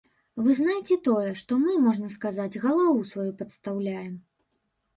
[0.45, 4.19] Вы знайце тое, што мы, можна сказаць, галаву сваю падстаўляем.